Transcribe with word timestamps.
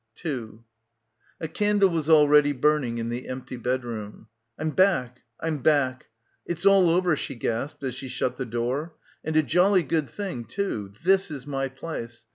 A 1.39 1.47
candle 1.47 1.89
was 1.89 2.09
already 2.09 2.53
burning 2.53 2.97
in 2.97 3.09
the 3.09 3.27
empty 3.27 3.55
bedroom. 3.55 4.29
"I'm 4.57 4.71
back. 4.71 5.21
I'm 5.39 5.59
back. 5.59 6.07
It's 6.43 6.65
all 6.65 6.89
over," 6.89 7.15
she 7.15 7.35
gasped 7.35 7.83
as 7.83 7.93
she 7.93 8.07
shut 8.07 8.35
the 8.37 8.45
door. 8.47 8.95
"And 9.23 9.37
a 9.37 9.43
jolly 9.43 9.83
good 9.83 10.09
thing 10.09 10.45
too. 10.45 10.91
This 11.03 11.29
is 11.29 11.45
my 11.45 11.67
place. 11.69 12.25